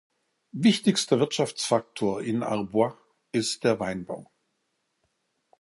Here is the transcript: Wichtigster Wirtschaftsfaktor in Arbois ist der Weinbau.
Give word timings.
Wichtigster 0.57 1.19
Wirtschaftsfaktor 1.19 2.23
in 2.23 2.41
Arbois 2.41 2.97
ist 3.33 3.63
der 3.63 3.79
Weinbau. 3.79 4.31